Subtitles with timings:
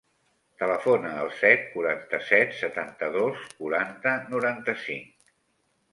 [0.61, 5.33] Telefona al set, quaranta-set, setanta-dos, quaranta, noranta-cinc.